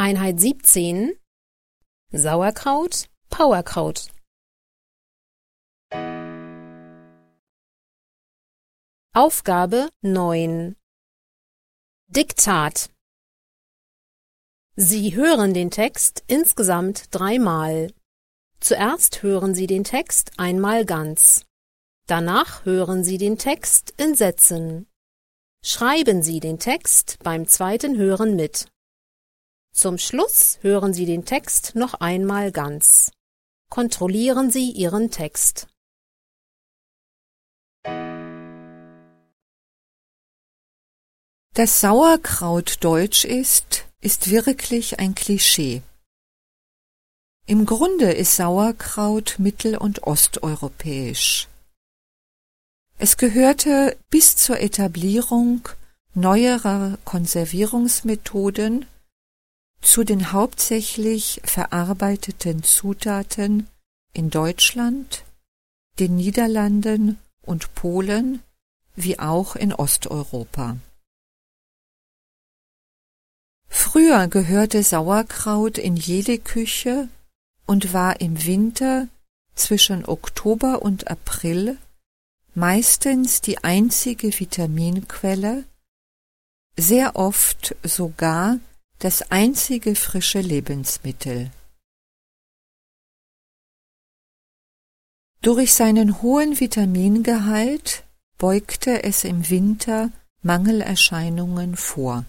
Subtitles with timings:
[0.00, 1.18] Einheit 17
[2.12, 4.12] Sauerkraut, Pauerkraut.
[9.12, 10.76] Aufgabe 9
[12.06, 12.90] Diktat
[14.76, 17.92] Sie hören den Text insgesamt dreimal.
[18.60, 21.44] Zuerst hören Sie den Text einmal ganz.
[22.06, 24.86] Danach hören Sie den Text in Sätzen.
[25.64, 28.68] Schreiben Sie den Text beim zweiten Hören mit.
[29.72, 33.12] Zum Schluss hören Sie den Text noch einmal ganz.
[33.70, 35.68] Kontrollieren Sie Ihren Text.
[41.54, 45.82] Dass Sauerkraut deutsch ist, ist wirklich ein Klischee.
[47.46, 51.48] Im Grunde ist Sauerkraut mittel- und osteuropäisch.
[52.98, 55.68] Es gehörte bis zur Etablierung
[56.14, 58.86] neuerer Konservierungsmethoden
[59.80, 63.68] zu den hauptsächlich verarbeiteten Zutaten
[64.12, 65.24] in Deutschland,
[65.98, 68.42] den Niederlanden und Polen
[68.94, 70.76] wie auch in Osteuropa.
[73.68, 77.08] Früher gehörte Sauerkraut in jede Küche
[77.66, 79.08] und war im Winter
[79.54, 81.78] zwischen Oktober und April
[82.54, 85.64] meistens die einzige Vitaminquelle,
[86.76, 88.58] sehr oft sogar
[88.98, 91.50] das einzige frische Lebensmittel.
[95.40, 98.04] Durch seinen hohen Vitamingehalt
[98.38, 100.10] beugte es im Winter
[100.42, 102.24] Mangelerscheinungen vor.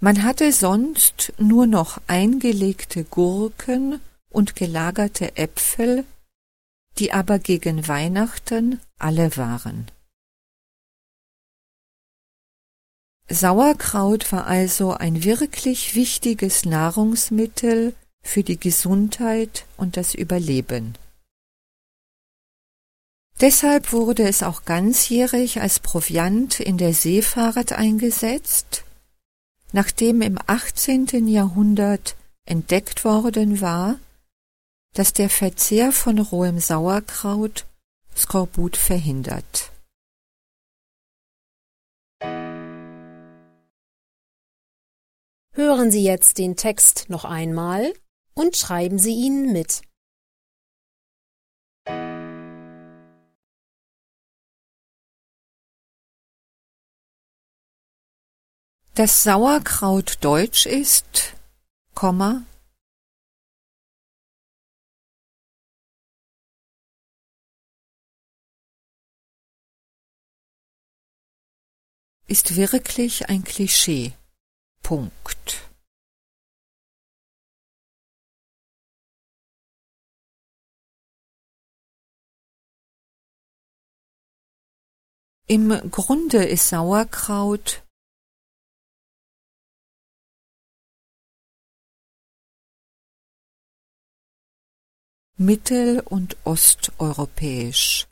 [0.00, 6.04] Man hatte sonst nur noch eingelegte Gurken und gelagerte Äpfel
[6.98, 9.86] die aber gegen Weihnachten alle waren.
[13.28, 20.94] Sauerkraut war also ein wirklich wichtiges Nahrungsmittel für die Gesundheit und das Überleben.
[23.40, 28.84] Deshalb wurde es auch ganzjährig als Proviant in der Seefahrt eingesetzt,
[29.72, 31.26] nachdem im 18.
[31.26, 33.98] Jahrhundert entdeckt worden war,
[34.94, 37.66] dass der Verzehr von rohem Sauerkraut
[38.14, 39.71] Skorbut verhindert.
[45.54, 47.92] Hören Sie jetzt den Text noch einmal
[48.32, 49.82] und schreiben Sie ihn mit.
[58.94, 61.34] Dass Sauerkraut deutsch ist,
[61.94, 62.46] Komma,
[72.26, 74.14] ist wirklich ein Klischee.
[74.82, 75.70] Punkt.
[85.46, 87.82] Im Grunde ist Sauerkraut
[95.36, 98.06] mittel- und osteuropäisch.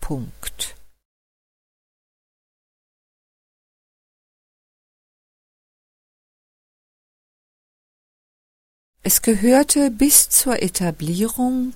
[0.00, 0.76] Punkt.
[9.06, 11.74] Es gehörte bis zur Etablierung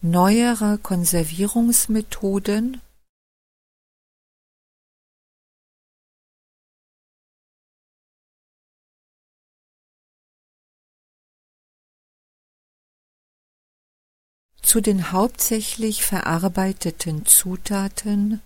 [0.00, 2.80] neuerer Konservierungsmethoden
[14.70, 18.40] zu den hauptsächlich verarbeiteten Zutaten.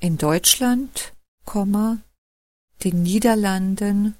[0.00, 1.12] In Deutschland,
[2.82, 4.16] den Niederlanden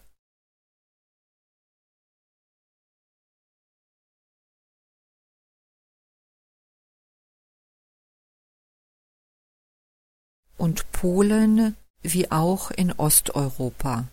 [10.61, 14.09] und Polen wie auch in Osteuropa.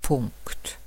[0.00, 0.78] Punkt.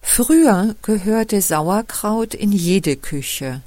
[0.00, 3.62] Früher gehörte Sauerkraut in jede Küche.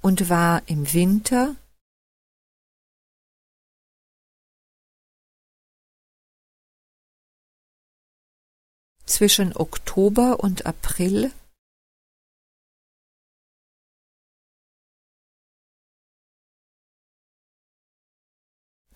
[0.00, 1.56] Und war im Winter
[9.04, 11.32] zwischen Oktober und April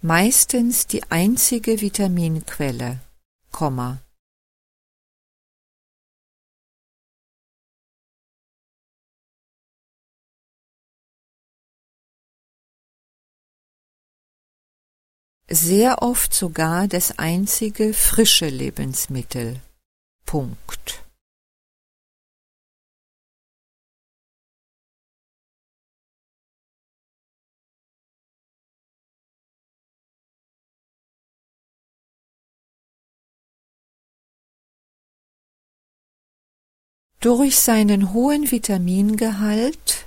[0.00, 3.00] meistens die einzige Vitaminquelle,
[3.50, 4.02] Komma.
[15.50, 19.60] Sehr oft sogar das einzige frische Lebensmittel.
[20.24, 21.04] Punkt.
[37.20, 40.06] Durch seinen hohen Vitamingehalt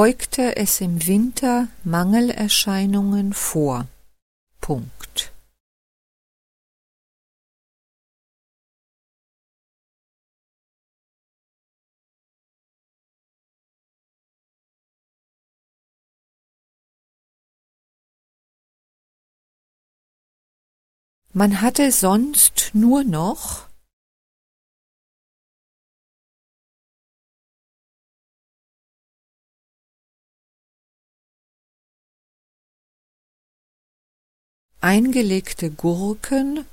[0.00, 3.86] beugte es im Winter Mangelerscheinungen vor.
[4.58, 5.30] Punkt.
[21.34, 23.69] Man hatte sonst nur noch
[34.80, 36.66] eingelegte Gurken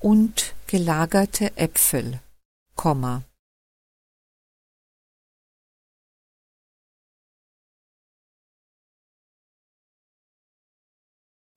[0.00, 2.20] und gelagerte Äpfel,
[2.74, 3.22] Komma.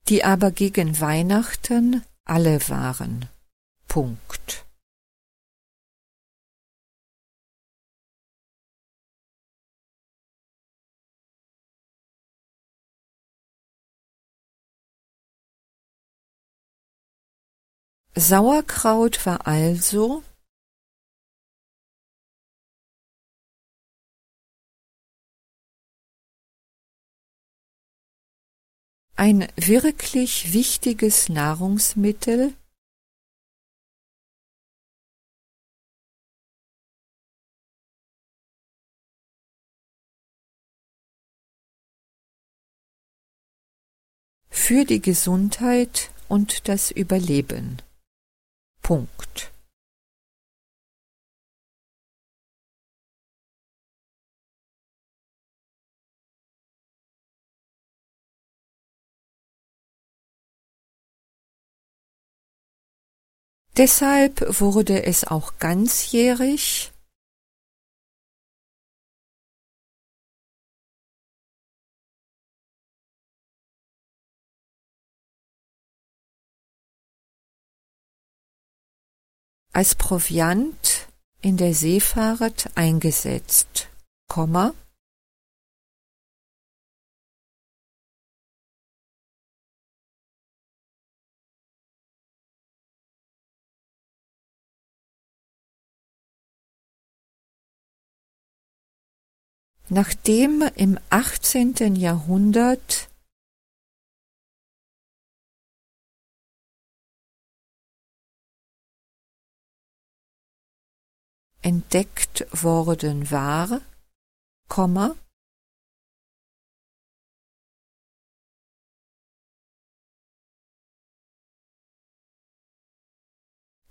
[0.08, 3.28] die aber gegen Weihnachten alle waren.
[3.88, 4.65] Punkt.
[18.18, 20.24] Sauerkraut war also
[29.16, 32.54] ein wirklich wichtiges Nahrungsmittel
[44.48, 47.82] für die Gesundheit und das Überleben.
[48.86, 49.50] Punkt.
[63.76, 66.92] Deshalb wurde es auch ganzjährig
[79.76, 81.06] als Proviant
[81.42, 83.90] in der Seefahrt eingesetzt,
[99.90, 101.96] Nachdem im 18.
[101.96, 103.10] Jahrhundert
[111.66, 113.80] entdeckt worden war,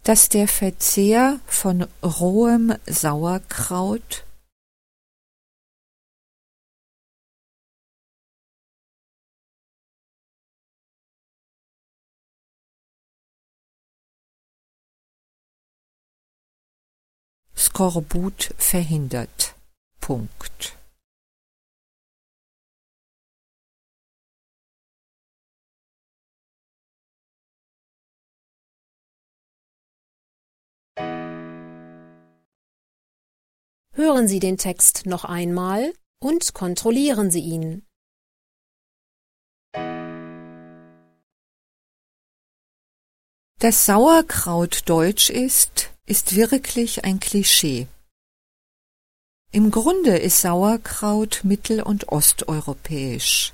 [0.03, 4.23] dass der Verzehr von rohem Sauerkraut
[17.75, 19.53] Skorbut verhindert.
[19.99, 20.77] Punkt.
[33.91, 37.85] Hören Sie den Text noch einmal und kontrollieren Sie ihn.
[43.59, 47.87] Dass Sauerkraut deutsch ist, ist wirklich ein Klischee.
[49.51, 53.53] Im Grunde ist Sauerkraut mittel- und osteuropäisch.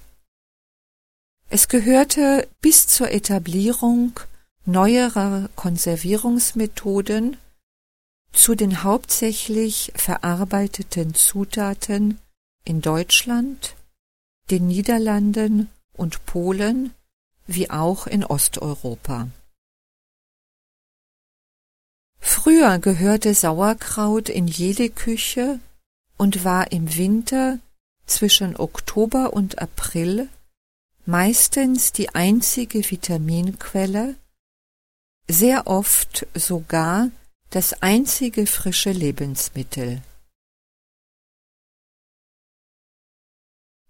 [1.49, 4.19] Es gehörte bis zur Etablierung
[4.65, 7.37] neuerer Konservierungsmethoden
[8.31, 12.19] zu den hauptsächlich verarbeiteten Zutaten
[12.63, 13.75] in Deutschland,
[14.49, 16.93] den Niederlanden und Polen
[17.47, 19.27] wie auch in Osteuropa.
[22.21, 25.59] Früher gehörte Sauerkraut in jede Küche
[26.17, 27.59] und war im Winter
[28.05, 30.29] zwischen Oktober und April
[31.05, 34.15] meistens die einzige Vitaminquelle,
[35.27, 37.09] sehr oft sogar
[37.49, 40.01] das einzige frische Lebensmittel.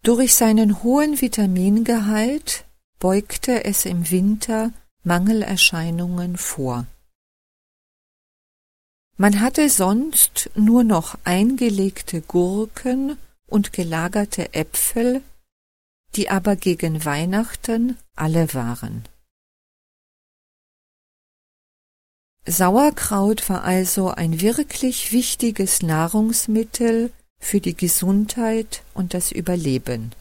[0.04, 2.66] Durch seinen hohen Vitamingehalt
[2.98, 4.72] beugte es im Winter
[5.04, 6.88] Mangelerscheinungen vor.
[9.22, 15.22] Man hatte sonst nur noch eingelegte Gurken und gelagerte Äpfel,
[16.16, 19.04] die aber gegen Weihnachten alle waren.
[22.48, 30.16] Sauerkraut war also ein wirklich wichtiges Nahrungsmittel für die Gesundheit und das Überleben.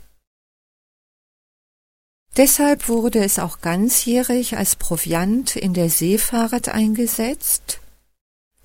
[2.37, 7.81] Deshalb wurde es auch ganzjährig als Proviant in der Seefahrt eingesetzt,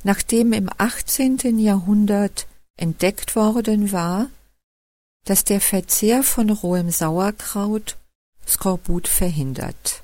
[0.05, 1.57] nachdem im 18.
[1.57, 2.47] Jahrhundert
[2.77, 4.27] entdeckt worden war,
[5.25, 7.97] dass der Verzehr von rohem Sauerkraut
[8.47, 10.03] Skorbut verhindert.